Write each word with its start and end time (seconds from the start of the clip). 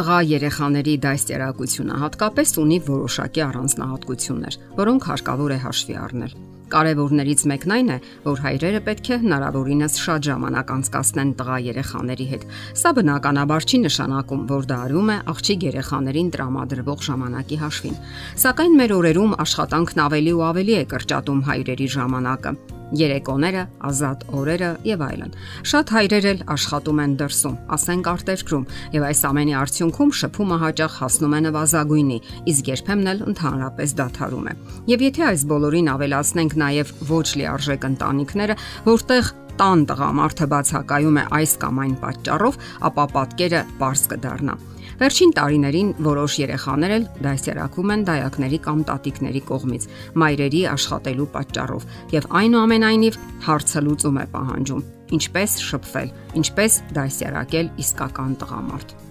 Տղա 0.00 0.18
երեխաների 0.24 0.92
դաստիարակությունը 1.04 1.96
հատկապես 2.00 2.52
ունի 2.62 2.76
որոշակի 2.86 3.42
առանձնահատկություններ, 3.46 4.56
որոնք 4.78 5.08
հարկավոր 5.10 5.52
է 5.52 5.58
հաշվի 5.64 5.96
առնել։ 6.04 6.32
Կարևորներից 6.72 7.44
մեկն 7.50 7.74
այն 7.76 7.92
է, 7.92 7.98
որ 8.24 8.40
հայրերը 8.46 8.80
պետք 8.88 9.10
է 9.10 9.18
հնարավորինս 9.26 9.98
շատ 10.06 10.26
ժամանակ 10.30 10.72
անցկасնեն 10.76 11.34
տղա 11.42 11.60
երեխաների 11.66 12.26
հետ։ 12.32 12.48
Սա 12.80 12.94
բնականաբար 12.96 13.68
չի 13.68 13.84
նշանակում, 13.84 14.42
որ 14.56 14.66
դա 14.72 14.80
արվում 14.88 15.12
է 15.12 15.20
աղջիկ 15.36 15.68
երեխաներին 15.68 16.34
տրամադրվող 16.40 17.06
ժամանակի 17.10 17.62
հաշվին։ 17.66 18.02
Սակայն 18.46 18.80
մեր 18.80 18.98
օրերում 19.02 19.38
աշխատանքն 19.44 20.04
ավելի 20.08 20.36
ու 20.40 20.44
ավելի 20.48 20.80
է 20.80 20.84
կրճատում 20.96 21.48
հայրերի 21.50 21.94
ժամանակը 22.00 22.58
երեկոները, 22.96 23.64
ազատ 23.90 24.24
օրերը 24.34 24.70
եւ 24.86 25.04
այլն։ 25.06 25.34
Շատ 25.70 25.92
հայրեր 25.94 26.28
էլ 26.30 26.42
աշխատում 26.54 27.02
են 27.04 27.14
դրսում, 27.20 27.56
ասենք 27.76 28.10
արտերկրում, 28.10 28.64
եւ 28.96 29.06
այս 29.10 29.20
ամենի 29.30 29.54
արդյունքում 29.60 30.14
շփումը 30.20 30.58
հաճախ 30.64 30.96
հասնում 31.00 31.36
է 31.36 31.40
նվազագույնի, 31.46 32.18
իսկ 32.50 32.70
երբեմն 32.70 33.10
էլ 33.10 33.22
ընդհանրապես 33.30 33.94
դադարում 34.00 34.50
է։ 34.50 34.54
Եվ 34.90 35.04
եթե 35.10 35.26
այս 35.30 35.44
բոլորին 35.50 35.92
ավելացնենք 35.94 36.56
նաեւ 36.60 36.94
ոչ 37.10 37.26
լիարժեք 37.40 37.86
ընտանիքները, 37.90 38.58
որտեղ 38.90 39.32
տան 39.60 39.80
տղամարդը 39.90 40.46
բացակայում 40.50 41.16
է 41.20 41.24
այս 41.36 41.50
կամ 41.60 41.80
այն 41.84 41.96
պատճառով, 42.00 42.54
ապա 42.88 43.04
պատկերը 43.14 43.58
པարզ 43.76 44.04
կդառնա։ 44.12 44.54
Վերջին 45.00 45.34
տարիներին 45.36 45.90
որոշ 46.04 46.36
երեխաներ 46.40 46.94
էլ 46.96 47.04
դասերակվում 47.26 47.92
են 47.94 48.06
դայակների 48.08 48.58
կամ 48.66 48.80
տատիկների 48.88 49.42
կողմից, 49.50 49.86
մայրերի 50.22 50.62
աշխատելու 50.72 51.28
պատճառով, 51.36 51.86
եւ 52.16 52.30
այնուամենայնիվ 52.40 53.20
հարցը 53.48 53.84
լուծում 53.84 54.20
է 54.20 54.26
պահանջում. 54.36 54.88
ինչպես 55.10 55.54
շփվել, 55.66 56.10
ինչպես 56.38 56.72
դասերակել 56.96 57.70
իսկական 57.82 58.34
տղամարդ։ 58.40 59.09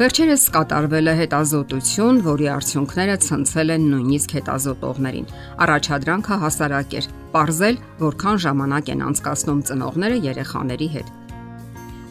Վերջերս 0.00 0.44
կատարվել 0.54 1.10
է 1.10 1.12
հետազոտություն, 1.18 2.18
որի 2.24 2.46
արդյունքները 2.48 3.14
ցնցել 3.20 3.72
են 3.74 3.82
նույնիսկ 3.90 4.30
հետազոտողներին։ 4.38 5.26
Առաջադրանքը 5.60 6.38
հասարակ 6.40 6.94
էր՝ 7.00 7.08
ողրզել, 7.34 7.80
որքան 8.00 8.38
ժամանակ 8.44 8.86
են 8.94 9.02
անցկасնում 9.10 9.60
ծնողները 9.68 10.16
երեխաների 10.24 10.88
հետ։ 10.94 11.10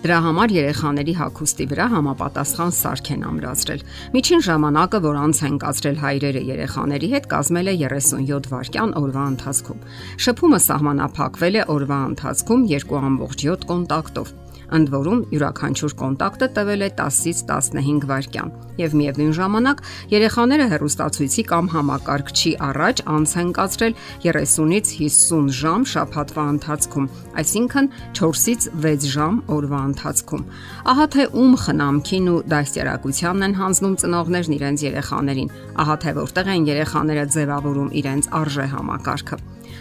Դրա 0.06 0.20
համար 0.26 0.54
երեխաների 0.56 1.16
հագուստի 1.18 1.66
վրա 1.74 1.88
համապատասխան 1.96 2.76
սարք 2.78 3.10
են 3.18 3.26
ամրացրել։ 3.30 3.82
Միջին 4.14 4.44
ժամանակը, 4.50 5.02
որ 5.10 5.18
անց 5.26 5.42
են 5.50 5.58
կացրել 5.66 5.98
հայրերը 6.06 6.44
երեխաների 6.50 7.10
հետ, 7.16 7.26
կազմել 7.34 7.72
է 7.74 7.76
37 7.90 8.52
վայրկյան 8.54 8.94
օրվա 9.02 9.26
ընթացքում։ 9.34 9.82
Շփումը 10.30 10.62
սահմանափակվել 10.70 11.58
է 11.58 11.66
օրվա 11.74 12.00
ընթացքում 12.14 12.70
2.7 12.70 13.68
կոնտակտով 13.74 14.32
ընդ 14.78 14.92
որում 14.94 15.20
յուրաքանչյուր 15.34 15.94
կոնտակտը 16.00 16.48
տևել 16.56 16.84
է 16.86 16.90
10-ից 17.00 17.40
15 17.50 18.08
վայրկյան 18.10 18.52
եւ 18.80 18.96
միևնույն 19.00 19.34
ժամանակ 19.40 19.82
երեխաները 20.14 20.66
հեռուստացույցի 20.74 21.44
կամ 21.50 21.70
համակարգչի 21.74 22.52
առաջ 22.70 23.02
անց 23.16 23.34
են 23.44 23.52
կացրել 23.60 23.98
30-ից 24.24 24.94
50 25.00 25.52
ժամ 25.60 25.86
շաբաթվա 25.94 26.46
ընթացքում, 26.54 27.10
այսինքն 27.44 27.92
4-ից 28.20 28.70
6 28.88 29.10
ժամ 29.16 29.42
օրվա 29.60 29.82
ընթացքում։ 29.90 30.48
Ահա 30.94 31.06
թե 31.16 31.28
ում 31.44 31.54
խնամքին 31.66 32.32
ու 32.34 32.40
դաստիարակությանն 32.56 33.48
են 33.50 33.58
հանձնում 33.60 33.96
ծնողներն 34.04 34.58
իրենց 34.60 34.86
երեխաներին, 34.90 35.54
ահա 35.84 35.96
թե 36.04 36.18
որտեղ 36.24 36.52
են 36.56 36.68
երեխաները 36.70 37.30
ձևավորում 37.36 37.94
իրենց 38.00 38.34
արժե 38.40 38.68
համակարգը։ 38.76 39.40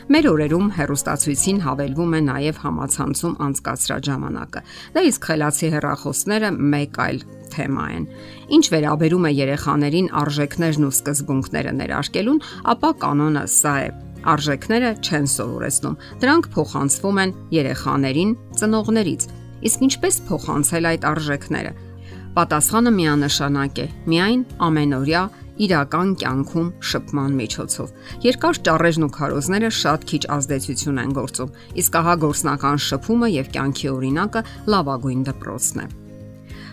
Մեր 0.09 0.27
օրերում 0.31 0.69
հերոստացույցին 0.73 1.59
հավելվում 1.65 2.15
է 2.17 2.21
նաև 2.29 2.61
համացանցում 2.63 3.35
անցկացրած 3.45 4.09
ժամանակը։ 4.09 4.63
Դա 4.95 5.05
իսկ 5.09 5.29
խելացի 5.29 5.71
հեռախոսները 5.75 6.51
մեկ 6.75 7.01
այլ 7.05 7.19
թեմա 7.53 7.87
են։ 7.97 8.05
Ինչ 8.59 8.65
վերաբերում 8.75 9.27
է 9.29 9.33
երեխաներին 9.39 10.11
արժեքներն 10.23 10.87
ու 10.89 10.93
սկզբունքները 10.99 11.73
ներարկելուն, 11.79 12.41
ապա 12.75 12.91
կանոնը 13.05 13.45
սա 13.59 13.75
է. 13.89 13.91
արժեքները 14.29 14.89
չեն 14.99 15.27
սովորեցնում։ 15.31 15.99
Դրանք 16.23 16.47
փոխանցվում 16.55 17.19
են 17.23 17.35
երեխաներին 17.55 18.33
ծնողներից։ 18.59 19.23
Իսկ 19.69 19.85
ինչպես 19.89 20.17
փոխանցել 20.29 20.89
այդ 20.91 21.07
արժեքները։ 21.09 21.73
Պատասխանը 22.39 22.91
միանշանակ 22.99 23.79
է՝ 23.79 23.87
միայն 24.11 24.43
ամենօրյա 24.69 25.23
իրական 25.67 26.11
կյանքում 26.23 26.69
շփման 26.91 27.39
միջոցով։ 27.39 27.95
Երկար 28.25 28.61
ճառեժն 28.69 29.07
ու 29.07 29.13
քարոզները 29.19 29.71
շատ 29.79 30.05
քիչ 30.11 30.23
ազդեցություն 30.39 31.01
են 31.05 31.15
գործում, 31.19 31.55
իսկ 31.83 32.03
ահա 32.03 32.15
գործնական 32.25 32.83
շփումը 32.89 33.31
եւ 33.35 33.55
կյանքի 33.59 33.89
օրինակը 33.95 34.45
լավագույն 34.75 35.25
դպրոցն 35.29 35.83
է։ 35.85 35.89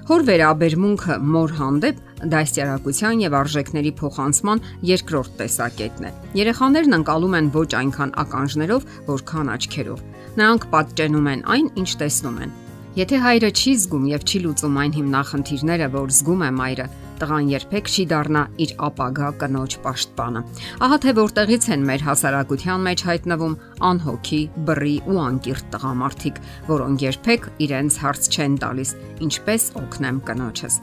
Հոր 0.06 0.22
վերաբերմունքը 0.26 1.16
մոր 1.34 1.54
հանդեպ 1.58 2.02
դաստիարակության 2.30 3.24
եւ 3.26 3.38
արժեքների 3.40 3.94
փոխանցման 4.02 4.62
երկրորդ 4.90 5.40
տեսակետն 5.40 6.06
է։ 6.06 6.12
Երեխաներն 6.40 6.98
անցալում 7.00 7.38
են 7.40 7.50
ոչ 7.56 7.70
այնքան 7.80 8.14
ականջներով, 8.26 8.86
որքան 9.10 9.50
աչքերով։ 9.56 10.06
Նրանք 10.38 10.70
պատճենում 10.76 11.32
են 11.34 11.44
այն, 11.56 11.74
ինչ 11.82 11.90
տեսնում 12.06 12.40
են։ 12.46 12.56
Եթե 12.96 13.18
հայրը 13.20 13.48
չի 13.52 13.72
զգում 13.76 14.04
եւ 14.08 14.22
չի 14.24 14.40
լուծում 14.40 14.78
այն 14.80 14.94
հիմնախնդիրները, 14.96 15.88
որ 15.92 16.12
զգում 16.16 16.44
է 16.46 16.52
մայրը, 16.56 16.86
տղան 17.20 17.50
երբեք 17.52 17.92
չի 17.92 18.06
դառնա 18.12 18.44
իր 18.64 18.72
ապագա 18.88 19.32
կնոջ 19.42 19.76
պաշտպանը։ 19.84 20.44
Ահա 20.88 21.00
թե 21.04 21.14
որտեղից 21.20 21.68
են 21.76 21.86
մեր 21.92 22.06
հասարակության 22.08 22.88
մեջ 22.88 23.04
հայտնվում 23.12 23.60
անհոգի, 23.92 24.42
բռի 24.72 24.96
ու 25.12 25.20
անկիրթ 25.26 25.70
տղամարդիկ, 25.76 26.42
որոնք 26.72 27.06
երբեք 27.06 27.48
իրենց 27.68 28.00
հարց 28.06 28.32
չեն 28.32 28.60
տալիս. 28.64 28.90
ինչպես 29.28 29.64
օգնեմ 29.84 30.18
կնոջս։ 30.32 30.76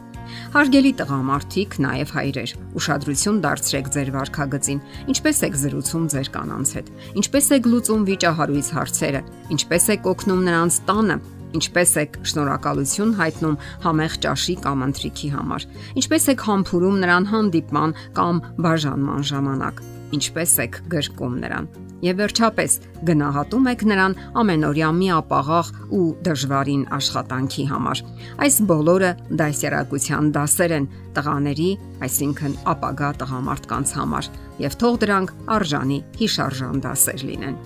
Հարգելի 0.53 0.93
տղամարդիկ, 1.01 1.71
նաև 1.83 2.13
հայրեր, 2.13 2.51
ուշադրություն 2.77 3.41
դարձրեք 3.43 3.87
ձեր 3.93 4.09
վարքագծին։ 4.17 4.81
Ինչպես 5.13 5.43
եք 5.49 5.59
զրուցում 5.65 6.05
ձեր 6.13 6.29
կանանց 6.37 6.73
հետ։ 6.77 6.91
Ինչպես 7.21 7.47
եք 7.59 7.69
լուծում 7.73 8.07
վիճահարույց 8.09 8.73
հարցերը։ 8.77 9.23
Ինչպես 9.57 9.89
եք 9.93 10.11
օգնում 10.13 10.45
նրանց 10.49 10.81
տանը 10.89 11.17
Ինչպես 11.53 11.91
եք 12.03 12.19
շնորհակալություն 12.33 13.15
հայտնում 13.19 13.57
համեղ 13.85 14.19
ճաշի 14.25 14.55
կամ 14.65 14.85
ընթրիքի 14.89 15.31
համար։ 15.37 15.67
Ինչպես 16.01 16.29
եք 16.33 16.45
համբուրում 16.49 17.01
նրան 17.05 17.31
հանդիպման 17.33 17.97
կամ 18.17 18.43
բաժանման 18.67 19.27
ժամանակ։ 19.33 19.83
Ինչպես 20.13 20.53
եք 20.65 20.79
գրկում 20.93 21.37
նրան։ 21.43 21.69
Եվ 22.03 22.17
վերջապես 22.19 22.73
գնահատում 23.09 23.67
եք 23.73 23.83
նրան 23.87 24.15
ամենօրյա 24.43 24.89
միապաղաղ 24.99 25.69
ու 25.95 26.07
դժվարին 26.27 26.83
աշխատանքի 26.99 27.67
համար։ 27.73 28.03
Այս 28.43 28.57
բոլորը 28.73 29.11
դասերակցության 29.43 30.33
դասեր 30.37 30.75
են 30.79 30.89
տղաների, 31.15 31.69
այսինքն 32.09 32.57
ապագա 32.75 33.13
տղամարդկանց 33.23 33.95
համար, 34.03 34.33
եւ 34.67 34.81
թող 34.83 34.99
դրանք 35.07 35.37
արժանի 35.59 36.01
հիշարժան 36.19 36.83
դասեր 36.89 37.25
լինեն։ 37.31 37.63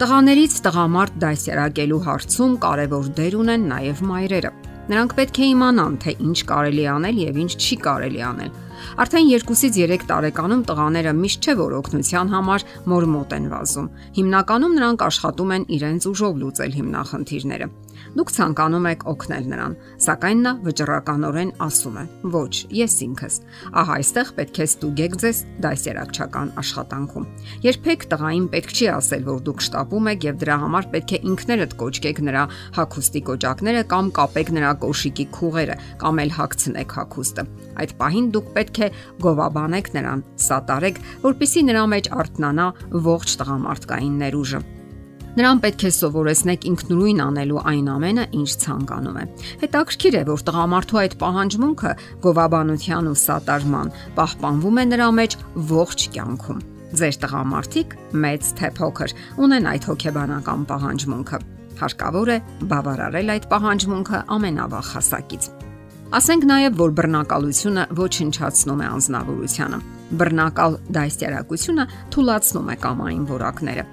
Տղաներից 0.00 0.54
տղամարդ 0.64 1.16
դասերակելու 1.20 1.98
հարցում 2.06 2.52
կարևոր 2.62 3.08
դեր 3.18 3.34
ունեն 3.42 3.66
նաև 3.72 3.98
մայրերը։ 4.08 4.50
Նրանք 4.88 5.12
պետք 5.18 5.38
է 5.38 5.48
իմանան, 5.52 5.98
թե 6.02 6.14
ինչ 6.26 6.38
կարելի 6.48 6.86
անել 6.92 7.18
եւ 7.22 7.36
ինչ 7.42 7.52
չի 7.60 7.76
կարելի 7.84 8.22
անել։ 8.28 8.56
Արդեն 9.04 9.28
2-ից 9.30 9.76
3 9.76 10.06
տարեկանում 10.08 10.64
տղաները 10.72 11.12
միշտ 11.20 11.46
չէ 11.46 11.54
որ 11.60 11.76
օգնության 11.78 12.32
համար 12.32 12.64
մոր 12.92 13.06
մոտ 13.12 13.36
են 13.36 13.46
վազում։ 13.52 13.90
Հիմնականում 14.16 14.76
նրանք 14.80 15.04
աշխատում 15.12 15.52
են 15.56 15.66
իրենց 15.76 16.08
ուժով 16.12 16.40
լուծել 16.42 16.76
հիմնախնդիրները։ 16.80 17.68
Դուք 18.16 18.32
ցանկանում 18.36 18.86
եք 18.92 19.04
օգնել 19.12 19.46
նրան, 19.52 19.74
սակայն 20.02 20.40
նա 20.46 20.52
վճռականորեն 20.66 21.52
ասում 21.66 21.96
է. 22.02 22.04
«Ոչ, 22.32 22.54
ես 22.76 22.94
ինքս»։ 23.06 23.36
Ահա 23.82 23.96
այստեղ 24.02 24.32
պետք 24.38 24.60
է 24.62 24.66
ստուգեք 24.68 25.16
ձեզ 25.22 25.38
դասերակցական 25.64 26.52
աշխատանքում։ 26.62 27.28
Երբեք 27.66 28.06
տղային 28.12 28.46
պետք 28.52 28.72
չի 28.72 28.86
ասել, 28.92 29.22
որ 29.32 29.40
դուք 29.48 29.64
շտապում 29.66 30.10
եք 30.12 30.26
եւ 30.28 30.36
դրա 30.42 30.56
համար 30.62 30.88
պետք 30.92 31.12
է 31.12 31.22
ինքներդ 31.32 31.76
կոչկեք 31.82 32.22
նրա 32.28 32.44
հակոստի 32.78 33.22
կոճակները 33.32 33.82
կամ 33.92 34.12
կապեք 34.18 34.52
նրա 34.58 34.72
կոշիկի 34.82 35.26
քուղերը 35.38 35.76
կամ 36.02 36.22
էլ 36.22 36.36
հագցնեք 36.42 36.96
հակոստը։ 36.98 37.46
Այդ 37.82 37.96
պահին 38.02 38.28
դուք 38.36 38.52
պետք 38.58 38.82
է 38.82 38.92
գովաբանեք 39.22 39.90
նրան, 39.96 40.26
սատարեք, 40.48 41.02
որpիսի 41.24 41.66
նրա 41.70 41.88
մեջ 41.96 42.12
արթնանա 42.22 42.68
ողջ 43.08 43.36
տղամարդկային 43.42 44.22
ներուժը։ 44.26 44.81
Նրան 45.32 45.60
պետք 45.64 45.82
է 45.88 45.90
սովորեցնեք 45.96 46.64
ինքնուրույն 46.68 47.20
անելու 47.24 47.60
այն 47.70 47.86
ամենը, 47.92 48.24
ինչ 48.36 48.50
ցանկանում 48.62 49.16
է։ 49.16 49.24
Հետաքրքիր 49.62 50.16
է, 50.18 50.22
որ 50.28 50.42
տղամարդու 50.48 51.00
այդ 51.02 51.14
պահանջմունքը 51.22 51.92
գովաբանության 52.26 53.08
ու 53.08 53.16
սատարման 53.22 53.92
պահպանվում 54.18 54.82
է 54.82 54.84
նրա 54.92 55.08
մեջ 55.22 55.36
ողջ 55.72 56.06
կյանքում։ 56.12 56.60
Ձեր 56.92 57.16
տղամարդիկ 57.24 57.96
մեծ 58.12 58.52
թե 58.60 58.70
փոքր 58.76 59.16
ունեն 59.40 59.68
այդ 59.72 59.88
հոգեբանական 59.88 60.66
պահանջմունքը։ 60.68 61.38
Հարկավոր 61.80 62.28
է 62.28 62.38
բավարարել 62.68 63.32
այդ 63.32 63.46
պահանջմունքը 63.56 64.18
ամենավաղ 64.36 64.90
հասակից։ 64.92 65.48
Ասենք 66.12 66.42
նաև, 66.44 66.74
որ 66.76 66.90
բռնակալությունը 66.98 67.82
ոչնչացնում 67.96 68.80
է 68.84 68.88
անznավորությունը։ 68.92 69.78
բռնակալ 70.20 70.74
դաստիարակությունը 70.92 71.86
թույլաtsնում 72.12 72.68
է 72.68 72.76
կամային 72.82 73.22
որակները։ 73.32 73.84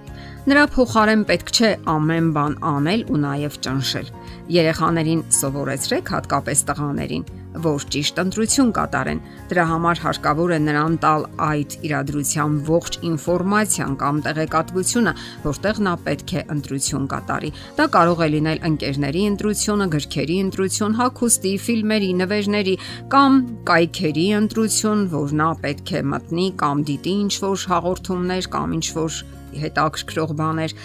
Նրա 0.50 0.62
փոխարեն 0.74 1.24
պետք 1.30 1.50
չէ 1.54 1.70
ամեն 1.94 2.30
բան 2.34 2.54
անել 2.66 3.02
ու 3.14 3.18
նաև 3.22 3.58
ճնշել։ 3.66 4.08
Երեխաներին 4.56 5.20
սովորեցրեք 5.36 6.12
հատկապես 6.16 6.64
տղաներին, 6.70 7.26
որ 7.66 7.86
ճիշտ 7.94 8.22
ընտրություն 8.24 8.72
կատարեն։ 8.78 9.22
Դրա 9.52 9.66
համար 9.70 10.02
հարկավոր 10.06 10.54
է 10.56 10.60
նրան 10.66 10.96
տալ 11.04 11.26
այդ 11.50 11.76
իրադրության 11.90 12.58
ողջ 12.70 12.98
ինֆորմացիան 13.10 13.96
կամ 14.02 14.22
տեղեկատվությունը, 14.26 15.14
որտեղ 15.46 15.82
նա 15.90 15.94
պետք 16.08 16.34
է 16.34 16.44
ընտրություն 16.56 17.10
կատարի։ 17.14 17.52
Դա 17.80 17.88
կարող 17.96 18.24
է 18.26 18.30
լինել 18.36 18.64
ընկերների 18.70 19.26
ընտրությունը, 19.34 19.90
գրքերի 19.98 20.38
ընտրություն, 20.50 20.98
հագուստի, 21.00 21.54
ֆիլմերի, 21.66 22.12
նվերների 22.24 22.78
կամ 23.14 23.42
կայքերի 23.70 24.28
ընտրություն, 24.40 25.04
որ 25.14 25.36
նա 25.42 25.50
պետք 25.66 25.94
է 26.00 26.06
մտնի 26.14 26.48
կամ 26.64 26.88
դիտի 26.90 27.14
ինչ-որ 27.26 27.68
հաղորդումներ 27.74 28.50
կամ 28.56 28.80
ինչ-որ 28.80 29.22
հետաքրքրող 29.64 30.34
բաներ, 30.40 30.76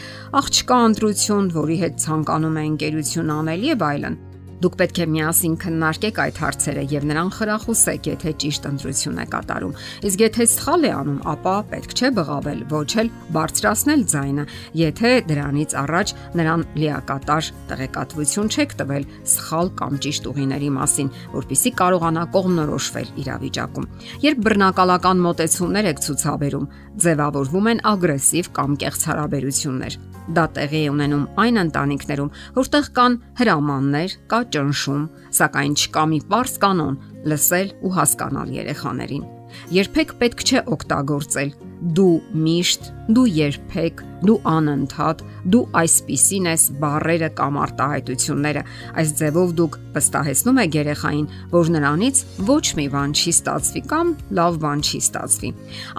աղջկա 0.40 0.78
ընտրություն, 0.90 1.50
որի 1.54 1.80
հետ 1.84 1.98
ցանկանում 2.04 2.56
է 2.60 2.64
ընկերություն 2.74 3.34
անել 3.38 3.68
եւ 3.74 3.84
այլն։ 3.90 4.22
Դուք 4.64 4.76
պետք 4.80 4.98
է 5.02 5.06
միասին 5.12 5.54
քննարկեք 5.60 6.18
այդ 6.22 6.38
հարցերը 6.40 6.82
եւ 6.88 7.02
նրան 7.10 7.30
խրախուսեք, 7.36 8.06
եթե 8.08 8.30
ճիշտ 8.44 8.68
ընտրություն 8.70 9.18
է 9.20 9.26
կատարում։ 9.34 9.74
Իսկ 10.08 10.22
եթե 10.24 10.46
սխալ 10.54 10.86
է 10.88 10.92
անում, 10.94 11.18
ապա 11.34 11.56
պետք 11.74 11.92
չէ 11.98 12.10
բղավել, 12.16 12.62
ոչ 12.72 12.88
էլ 13.02 13.10
բարձրացնել 13.36 14.04
ձայնը, 14.14 14.46
եթե 14.80 15.10
դրանից 15.28 15.76
առաջ 15.84 16.14
նրան 16.40 16.64
լիակատար 16.80 17.50
տեղեկատվություն 17.74 18.50
չեք 18.54 18.74
տվել 18.80 19.06
սխալ 19.34 19.70
կամ 19.84 20.00
ճիշտ 20.08 20.32
ուղիների 20.32 20.72
մասին, 20.80 21.12
որpիսի 21.36 21.76
կարողանա 21.84 22.24
կողմնորոշվել 22.38 23.14
իրավիճակում։ 23.20 23.88
Երբ 24.24 24.44
բռնակալական 24.48 25.24
մոտեցումներ 25.28 25.92
եք 25.92 26.04
ցուցաբերում, 26.08 26.68
ձևավորվում 27.04 27.72
են 27.74 27.86
ագրեսիվ 27.94 28.52
կամ 28.56 28.80
կեղծ 28.80 29.08
հարաբերություններ 29.12 30.13
Դա 30.24 30.44
տեղի 30.56 30.80
է 30.86 30.90
ունենում 30.94 31.24
այն 31.42 31.60
ընտանիքներում, 31.64 32.30
որտեղ 32.56 32.86
կան 32.96 33.16
հրամաններ, 33.40 34.14
կա 34.32 34.38
ճնշում, 34.54 35.02
սակայն 35.38 35.74
չկա 35.76 36.04
մի 36.14 36.20
པարս 36.24 36.54
կանոն՝ 36.64 36.96
լսել 37.28 37.74
ու 37.84 37.92
հասկանալ 37.98 38.54
երեխաներին։ 38.56 39.26
Երբեք 39.74 40.14
պետք 40.24 40.44
չէ 40.48 40.62
օգտագործել 40.74 41.50
դու 41.84 42.14
միշտ, 42.40 42.86
դու 43.12 43.24
երբեք, 43.28 44.00
դու 44.24 44.36
անընդհատ, 44.48 45.22
դու 45.52 45.60
այսպիսին 45.80 46.48
ես 46.48 46.64
բարերը 46.80 47.28
կամ 47.36 47.58
արտահայտությունները։ 47.64 48.62
Այս 49.02 49.12
ձևով 49.20 49.52
դուք 49.58 49.78
վստահեցնում 49.96 50.60
եք 50.64 50.78
երեխային, 50.80 51.26
որ 51.52 51.72
նրանից 51.76 52.22
ոչ 52.48 52.64
մի 52.80 52.86
բան 52.94 53.14
չի 53.20 53.34
ստացվի 53.36 53.82
կամ 53.92 54.12
լավ 54.40 54.58
բան 54.64 54.84
չի 54.84 55.00
ստացվի։ 55.04 55.50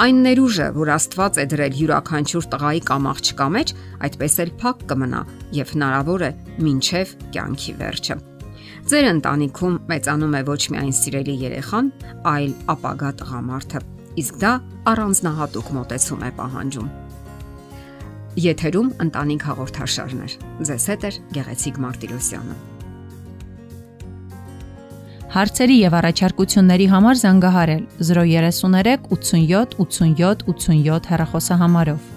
Այն 0.06 0.22
ներուժը, 0.26 0.70
որ 0.82 0.94
Աստված 0.96 1.38
է 1.38 1.48
դրել 1.54 1.80
յուրաքանչյուր 1.86 2.48
տղայի 2.56 2.86
կամ 2.90 3.10
աղջկա 3.14 3.50
մեջ, 3.56 3.76
այդպես 4.10 4.40
էլ 4.46 4.56
փակ 4.66 4.86
կմնա 4.90 5.26
եւ 5.62 5.76
հնարավոր 5.76 6.26
է 6.26 6.31
մինչև 6.66 7.18
կյանքի 7.36 7.76
վերջը։ 7.86 8.24
Ձեր 8.86 9.06
ընտանիքում 9.16 9.78
մեծանում 9.90 10.36
է 10.38 10.42
ոչ 10.46 10.62
միայն 10.76 10.94
սիրելի 10.94 11.36
երեխան, 11.46 11.92
այլ 12.36 12.56
ապագա 12.76 13.12
տղամարդը։ 13.22 13.94
Իսկ 14.16 14.38
դա 14.40 14.52
առանձնահատուկ 14.88 15.72
մոտեցում 15.76 16.22
է 16.24 16.30
պահանջում։ 16.38 16.88
Եթերում 18.46 18.90
ընտանիք 19.06 19.44
հաղորդաշարներ։ 19.50 20.38
Ձեզ 20.70 20.88
հետ 20.92 21.04
է 21.10 21.12
Գեղեցիկ 21.36 21.80
Մարտիրոսյանը։ 21.84 22.56
Հարցերի 25.36 25.78
եւ 25.82 25.96
առաջարկությունների 26.00 26.86
համար 26.96 27.22
զանգահարել 27.26 27.84
033 28.10 29.10
87 29.12 29.80
87 29.84 30.46
87 30.48 31.10
հեռախոսահամարով։ 31.12 32.15